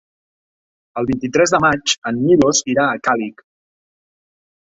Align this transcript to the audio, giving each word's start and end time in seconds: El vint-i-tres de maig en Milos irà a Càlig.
El 1.01 1.09
vint-i-tres 1.09 1.53
de 1.55 1.59
maig 1.65 1.93
en 2.13 2.17
Milos 2.25 2.63
irà 2.75 2.87
a 2.87 2.97
Càlig. 3.09 3.45